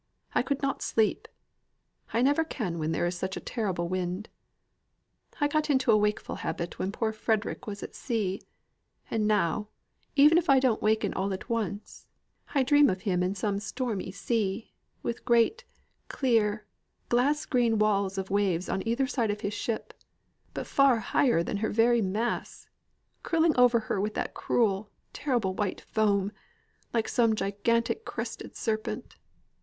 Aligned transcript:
I 0.33 0.41
could 0.41 0.63
not 0.63 0.81
sleep. 0.81 1.27
I 2.11 2.23
never 2.23 2.43
can 2.43 2.79
when 2.79 2.91
there 2.91 3.05
is 3.05 3.15
such 3.15 3.37
a 3.37 3.39
terrible 3.39 3.87
wind. 3.87 4.29
I 5.39 5.47
got 5.47 5.69
into 5.69 5.91
a 5.91 5.95
wakeful 5.97 6.37
habit 6.37 6.79
when 6.79 6.91
poor 6.91 7.13
Frederick 7.13 7.67
was 7.67 7.83
at 7.83 7.93
sea; 7.93 8.41
and 9.11 9.27
now, 9.27 9.67
even 10.15 10.39
if 10.39 10.49
I 10.49 10.57
don't 10.59 10.81
waken 10.81 11.13
all 11.13 11.31
at 11.35 11.49
once, 11.49 12.07
I 12.55 12.63
dream 12.63 12.89
of 12.89 13.01
him 13.01 13.21
in 13.21 13.35
some 13.35 13.59
stormy 13.59 14.09
sea, 14.11 14.73
with 15.03 15.23
great, 15.23 15.65
clear, 16.07 16.65
glass 17.09 17.45
green 17.45 17.77
walls 17.77 18.17
of 18.17 18.31
waves 18.31 18.69
on 18.69 18.81
either 18.87 19.05
side 19.05 19.41
his 19.41 19.53
ship, 19.53 19.93
but 20.55 20.65
far 20.65 20.97
higher 20.97 21.43
than 21.43 21.57
her 21.57 21.69
very 21.69 22.01
masts, 22.01 22.67
curling 23.21 23.55
over 23.55 23.81
her 23.81 24.01
with 24.01 24.15
that 24.15 24.33
cruel, 24.33 24.89
terrible 25.13 25.53
white 25.53 25.81
foam, 25.81 26.31
like 26.91 27.07
some 27.07 27.35
gigantic 27.35 28.03
crested 28.03 28.55
serpent. 28.55 29.17